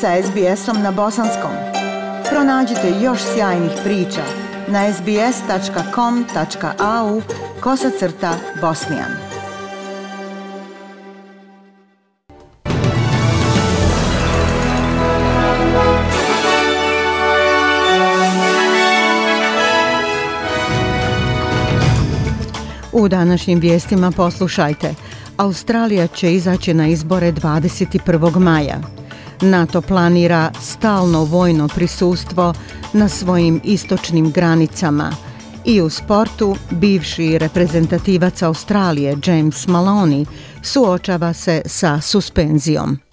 [0.00, 1.50] sa SBS-om na bosanskom.
[2.30, 4.22] Pronađite još sjajnih priča
[4.68, 5.22] na sbs.com.au
[7.60, 9.10] kosacrta bosnijan.
[22.92, 24.94] U današnjim vijestima poslušajte.
[25.36, 28.38] Australija će izaći na izbore 21.
[28.38, 29.05] maja.
[29.40, 32.54] NATO planira stalno vojno prisustvo
[32.92, 35.12] na svojim istočnim granicama.
[35.64, 40.26] I u sportu, bivši reprezentativac Australije James Maloney
[40.62, 43.05] suočava se sa suspenzijom.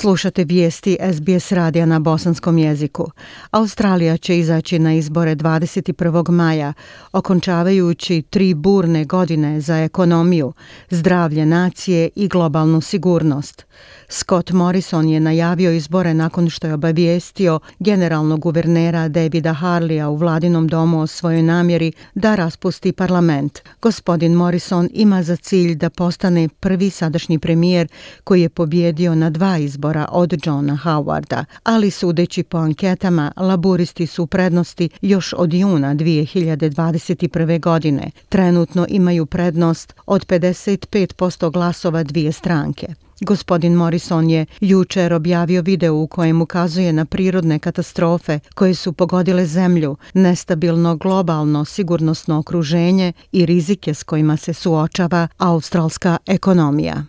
[0.00, 3.10] Slušate vijesti SBS radija na bosanskom jeziku.
[3.50, 6.30] Australija će izaći na izbore 21.
[6.30, 6.72] maja,
[7.12, 10.52] okončavajući tri burne godine za ekonomiju,
[10.90, 13.66] zdravlje nacije i globalnu sigurnost.
[14.08, 20.68] Scott Morrison je najavio izbore nakon što je obavijestio generalnog guvernera Davida Harlija u vladinom
[20.68, 23.58] domu o svojoj namjeri da raspusti parlament.
[23.82, 27.88] Gospodin Morrison ima za cilj da postane prvi sadašnji premijer
[28.24, 34.22] koji je pobjedio na dva izbora od Johna Howarda, ali sudeći po anketama, laboristi su
[34.22, 37.60] u prednosti još od juna 2021.
[37.60, 38.10] godine.
[38.28, 42.94] Trenutno imaju prednost od 55% glasova dvije stranke.
[43.20, 49.46] Gospodin Morrison je jučer objavio video u kojem ukazuje na prirodne katastrofe koje su pogodile
[49.46, 57.04] zemlju, nestabilno globalno sigurnosno okruženje i rizike s kojima se suočava australska ekonomija.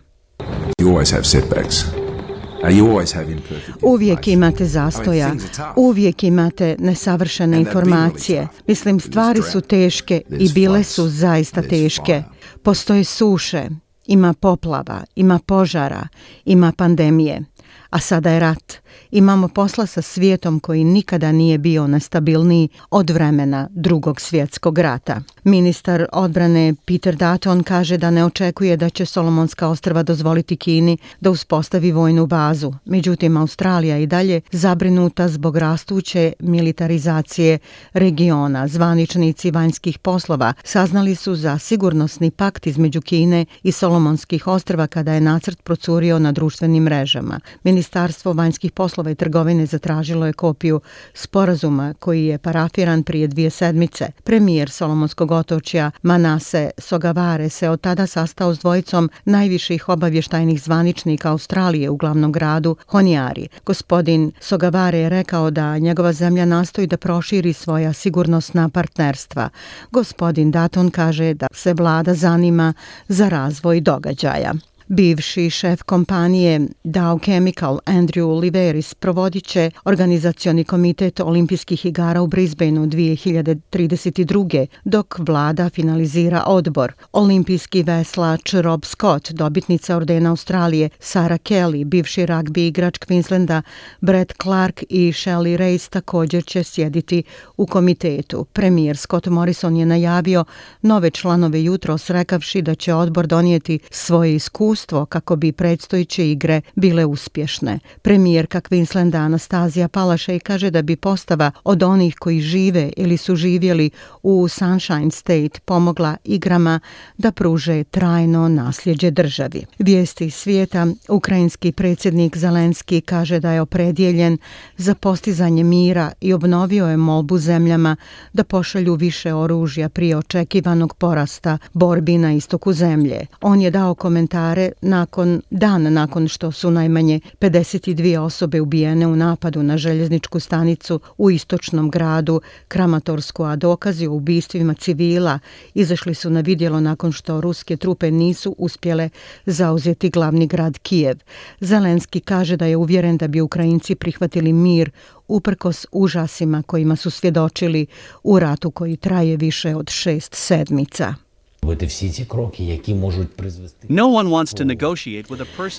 [3.82, 5.34] Uvijek imate zastoja,
[5.76, 8.48] uvijek imate nesavršene informacije.
[8.66, 12.22] Mislim, stvari su teške i bile su zaista teške.
[12.62, 13.68] Postoje suše,
[14.06, 16.08] ima poplava, ima požara,
[16.44, 17.42] ima pandemije,
[17.90, 18.80] a sada je rat
[19.10, 25.20] imamo posla sa svijetom koji nikada nije bio nestabilniji od vremena drugog svjetskog rata.
[25.44, 31.30] Ministar odbrane Peter Dutton kaže da ne očekuje da će Solomonska ostrva dozvoliti Kini da
[31.30, 32.72] uspostavi vojnu bazu.
[32.84, 37.58] Međutim, Australija i dalje zabrinuta zbog rastuće militarizacije
[37.92, 38.68] regiona.
[38.68, 45.20] Zvaničnici vanjskih poslova saznali su za sigurnosni pakt između Kine i Solomonskih ostrva kada je
[45.20, 47.40] nacrt procurio na društvenim mrežama.
[47.80, 50.80] Ministarstvo vanjskih poslova i trgovine zatražilo je kopiju
[51.14, 54.06] sporazuma koji je parafiran prije dvije sedmice.
[54.24, 61.90] Premijer Solomonskog otočja Manase Sogavare se od tada sastao s dvojicom najviših obavještajnih zvaničnika Australije
[61.90, 63.48] u glavnom gradu Honiari.
[63.66, 69.48] Gospodin Sogavare je rekao da njegova zemlja nastoji da proširi svoja sigurnosna partnerstva.
[69.90, 72.74] Gospodin Daton kaže da se vlada zanima
[73.08, 74.54] za razvoj događaja.
[74.92, 82.86] Bivši šef kompanije Dow Chemical Andrew Oliveris provodit će organizacioni komitet olimpijskih igara u Brisbaneu
[82.86, 84.66] 2032.
[84.84, 86.92] dok vlada finalizira odbor.
[87.12, 93.62] Olimpijski veslač Rob Scott, dobitnica ordena Australije, Sara Kelly, bivši ragbi igrač Queenslanda,
[94.00, 97.22] Brett Clark i Shelley Race također će sjediti
[97.56, 98.44] u komitetu.
[98.44, 100.44] Premijer Scott Morrison je najavio
[100.82, 106.60] nove članove jutro srekavši da će odbor donijeti svoje iskustvo iskustvo kako bi predstojiće igre
[106.76, 107.78] bile uspješne.
[108.02, 113.90] Premijerka Queenslanda Anastazija Palašej kaže da bi postava od onih koji žive ili su živjeli
[114.22, 116.80] u Sunshine State pomogla igrama
[117.18, 119.66] da pruže trajno nasljeđe državi.
[119.78, 124.38] Vijesti iz svijeta, ukrajinski predsjednik Zelenski kaže da je opredjeljen
[124.76, 127.96] za postizanje mira i obnovio je molbu zemljama
[128.32, 133.26] da pošalju više oružja prije očekivanog porasta borbi na istoku zemlje.
[133.40, 139.62] On je dao komentare nakon dan nakon što su najmanje 52 osobe ubijene u napadu
[139.62, 145.38] na željezničku stanicu u istočnom gradu Kramatorsku, a dokazi o ubistvima civila
[145.74, 149.08] izašli su na vidjelo nakon što ruske trupe nisu uspjele
[149.46, 151.16] zauzeti glavni grad Kijev.
[151.60, 154.90] Zelenski kaže da je uvjeren da bi Ukrajinci prihvatili mir
[155.28, 157.86] uprkos užasima kojima su svjedočili
[158.22, 161.29] u ratu koji traje više od šest sedmica.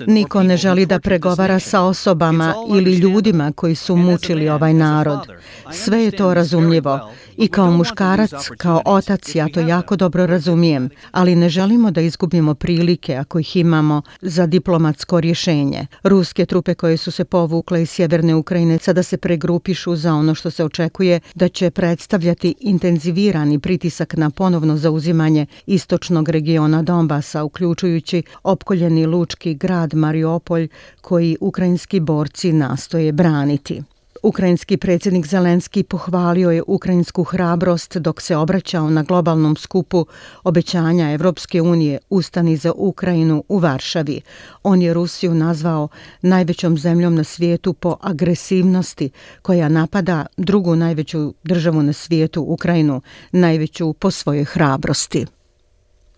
[0.07, 5.19] Niko ne želi da pregovara sa osobama ili ljudima koji su mučili ovaj narod.
[5.71, 11.35] Sve je to razumljivo I kao muškarac, kao otac, ja to jako dobro razumijem, ali
[11.35, 15.87] ne želimo da izgubimo prilike, ako ih imamo, za diplomatsko rješenje.
[16.03, 20.51] Ruske trupe koje su se povukle iz sjeverne Ukrajine sada se pregrupišu za ono što
[20.51, 29.05] se očekuje da će predstavljati intenzivirani pritisak na ponovno zauzimanje istočnog regiona Donbasa, uključujući opkoljeni
[29.05, 30.67] lučki grad Mariupolj
[31.01, 33.81] koji ukrajinski borci nastoje braniti.
[34.23, 40.05] Ukrajinski predsjednik Zelenski pohvalio je ukrajinsku hrabrost dok se obraćao na globalnom skupu
[40.43, 44.21] obećanja Evropske unije Ustani za Ukrajinu u Varšavi.
[44.63, 45.87] On je Rusiju nazvao
[46.21, 49.09] najvećom zemljom na svijetu po agresivnosti
[49.41, 53.01] koja napada drugu najveću državu na svijetu, Ukrajinu,
[53.31, 55.25] najveću po svojoj hrabrosti.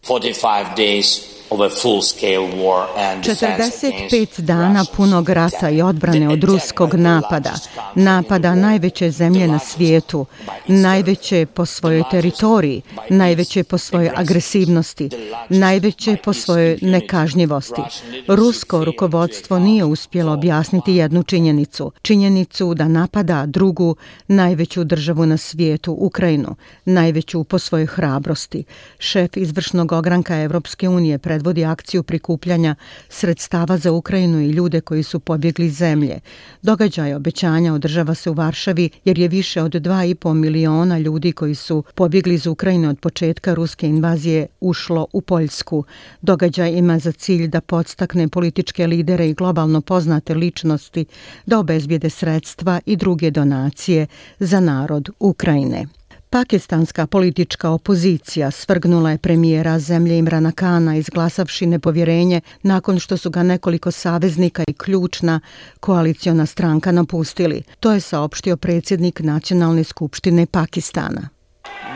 [0.03, 7.53] 45 days 45 dana punog rata i odbrane od ruskog napada,
[7.95, 10.25] napada najveće zemlje na svijetu,
[10.67, 15.09] najveće po svojoj teritoriji, najveće po svojoj agresivnosti,
[15.49, 17.81] najveće po svojoj nekažnjivosti.
[18.27, 23.95] Rusko rukovodstvo nije uspjelo objasniti jednu činjenicu, činjenicu da napada drugu
[24.27, 26.55] najveću državu na svijetu, Ukrajinu,
[26.85, 28.63] najveću po svojoj hrabrosti.
[28.99, 32.75] Šef izvršnog ogranka Evropske unije predvodi akciju prikupljanja
[33.09, 36.19] sredstava za Ukrajinu i ljude koji su pobjegli zemlje.
[36.61, 41.83] Događaj obećanja održava se u Varšavi jer je više od 2,5 miliona ljudi koji su
[41.95, 45.83] pobjegli iz Ukrajine od početka ruske invazije ušlo u Poljsku.
[46.21, 51.05] Događaj ima za cilj da podstakne političke lidere i globalno poznate ličnosti
[51.45, 54.07] da obezbjede sredstva i druge donacije
[54.39, 55.85] za narod Ukrajine.
[56.33, 63.43] Pakistanska politička opozicija svrgnula je premijera zemlje Imrana Kana izglasavši nepovjerenje nakon što su ga
[63.43, 65.39] nekoliko saveznika i ključna
[65.79, 67.63] koaliciona stranka napustili.
[67.79, 71.29] To je saopštio predsjednik Nacionalne skupštine Pakistana.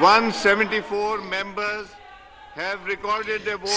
[0.01, 1.89] 174 members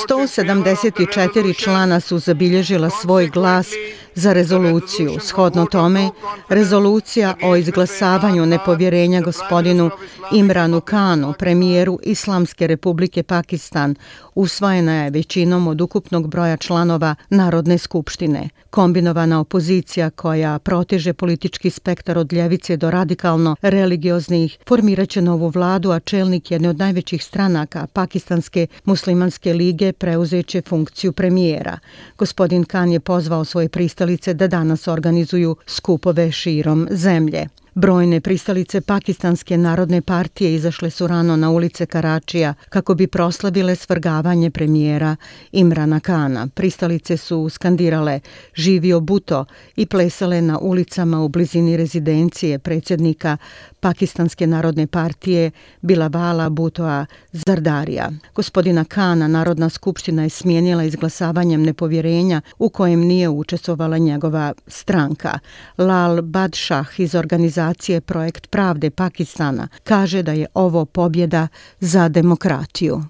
[0.09, 3.69] 174 člana su zabilježila svoj glas
[4.15, 5.11] za rezoluciju.
[5.21, 6.11] Shodno tome,
[6.49, 9.91] rezolucija o izglasavanju nepovjerenja gospodinu
[10.33, 13.95] Imranu Kanu, premijeru Islamske republike Pakistan,
[14.35, 18.49] usvojena je većinom od ukupnog broja članova Narodne skupštine.
[18.71, 26.01] Kombinovana opozicija koja proteže politički spektar od ljevice do radikalno religioznih formiraće novu vladu, a
[26.01, 31.79] čelnik jedne od najvećih stranaka Pakistanske muslimanske lige preuzeće funkciju premijera.
[32.19, 33.69] Gospodin Kan je pozvao svoje
[34.11, 37.49] pristalice da danas organizuju skupove širom zemlje.
[37.75, 44.51] Brojne pristalice Pakistanske narodne partije izašle su rano na ulice Karačija kako bi proslavile svrgavanje
[44.51, 45.17] premijera
[45.53, 46.49] Imrana Kana.
[46.55, 48.21] Pristalice su skandirale
[48.55, 49.45] živio Buto
[49.77, 53.37] i plesale na ulicama u blizini rezidencije predsjednika
[53.81, 55.51] Pakistanske narodne partije
[55.81, 58.11] Bilavala Butoa Zardarija.
[58.35, 65.39] Gospodina Kana Narodna skupština je smijenila izglasavanjem nepovjerenja u kojem nije učestvovala njegova stranka.
[65.79, 71.49] Lal Badshah iz organizacije Projekt pravde Pakistana kaže da je ovo pobjeda
[71.81, 73.03] za demokratiju.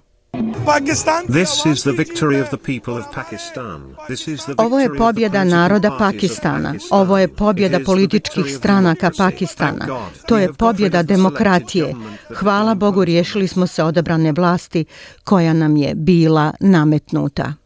[4.57, 6.73] Ovo je pobjeda naroda Pakistana.
[6.89, 9.87] Ovo je pobjeda političkih stranaka Pakistana.
[10.27, 11.95] To je pobjeda demokratije.
[12.35, 14.85] Hvala Bogu riješili smo se odabrane vlasti
[15.23, 17.60] koja nam je bila nametnuta.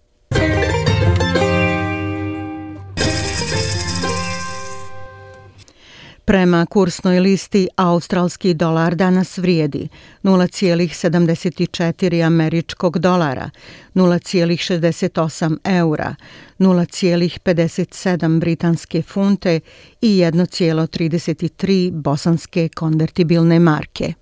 [6.26, 9.90] Prema kursnoj listi, australski dolar danas vrijedi
[10.24, 13.50] 0,74 američkog dolara,
[13.94, 16.16] 0,68 eura,
[16.60, 19.60] 0,57 britanske funte
[20.02, 24.14] i 1,33 bosanske konvertibilne marke.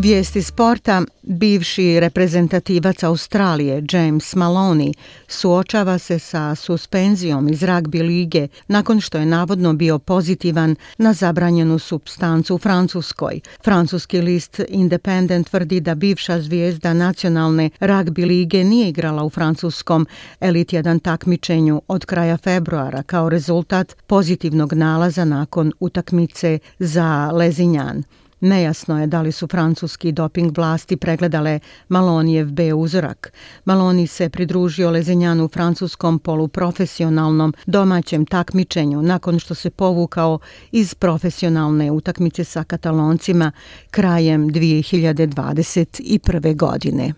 [0.00, 4.92] Vijesti sporta, bivši reprezentativac Australije James Maloney
[5.28, 11.78] suočava se sa suspenzijom iz ragbi lige nakon što je navodno bio pozitivan na zabranjenu
[11.78, 13.40] substancu u Francuskoj.
[13.64, 20.06] Francuski list Independent tvrdi da bivša zvijezda nacionalne ragbi lige nije igrala u francuskom
[20.40, 28.02] elit 1 takmičenju od kraja februara kao rezultat pozitivnog nalaza nakon utakmice za Lezinjan.
[28.40, 33.32] Nejasno je da li su francuski doping vlasti pregledale Malonijev B uzorak.
[33.64, 40.38] Maloni se pridružio Lezenjanu u francuskom poluprofesionalnom domaćem takmičenju nakon što se povukao
[40.72, 43.52] iz profesionalne utakmice sa kataloncima
[43.90, 46.56] krajem 2021.
[46.56, 47.12] godine.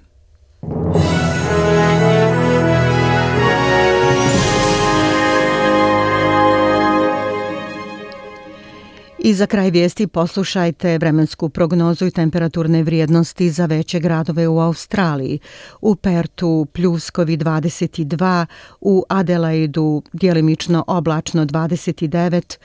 [9.24, 15.38] I za kraj vijesti poslušajte vremensku prognozu i temperaturne vrijednosti za veće gradove u Australiji.
[15.80, 18.46] U Pertu pljuskovi 22,
[18.80, 22.56] u Adelaidu dijelimično oblačno 29,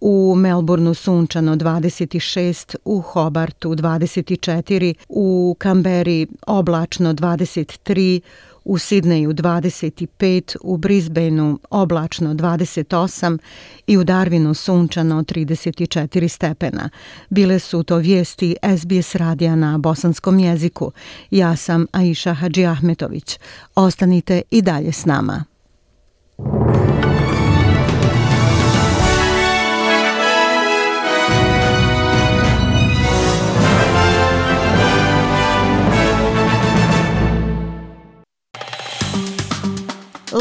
[0.00, 8.20] u Melbourneu sunčano 26, u Hobartu 24, u Kamberi oblačno 23,
[8.68, 13.38] u Sidneju 25, u Brisbaneu oblačno 28
[13.86, 16.90] i u Darwinu sunčano 34 stepena.
[17.30, 20.92] Bile su to vijesti SBS radija na bosanskom jeziku.
[21.30, 23.38] Ja sam Aisha Hadži Ahmetović.
[23.74, 25.44] Ostanite i dalje s nama.